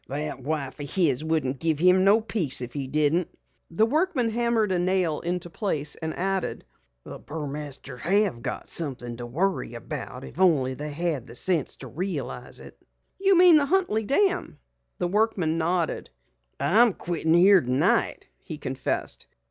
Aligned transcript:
That 0.07 0.39
wife 0.39 0.79
of 0.79 0.89
his 0.89 1.23
wouldn't 1.23 1.59
give 1.59 1.77
him 1.77 2.03
no 2.03 2.21
peace 2.21 2.59
if 2.61 2.73
he 2.73 2.87
didn't." 2.87 3.29
The 3.69 3.85
workman 3.85 4.31
hammered 4.31 4.71
a 4.71 4.79
nail 4.79 5.19
into 5.19 5.51
place 5.51 5.93
and 5.93 6.17
added: 6.17 6.65
"The 7.03 7.19
Burmasters 7.19 7.99
have 8.01 8.41
got 8.41 8.67
something 8.67 9.17
to 9.17 9.27
worry 9.27 9.75
about 9.75 10.23
if 10.23 10.37
they 10.37 10.41
only 10.43 10.71
had 10.73 11.29
sense 11.37 11.75
enough 11.75 11.77
to 11.81 11.87
realize 11.87 12.59
it." 12.59 12.81
"You 13.19 13.37
mean 13.37 13.57
the 13.57 13.65
Huntley 13.67 14.01
Dam?" 14.03 14.57
The 14.97 15.07
workman 15.07 15.59
nodded. 15.59 16.09
"I'm 16.59 16.93
quittin' 16.93 17.35
here 17.35 17.61
tonight," 17.61 18.27
he 18.39 18.57
confessed. 18.57 19.27